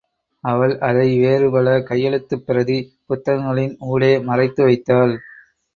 அவள், 0.43 0.79
அதை 0.79 1.19
வேறு 1.19 1.51
பல 1.51 1.81
கையெழுத்துப் 1.81 2.45
பிரதி, 2.45 2.79
புத்தகங்களின் 3.05 3.77
ஊடே 3.79 4.19
மறைத்து 4.19 4.63
வைத்தாள். 4.63 5.19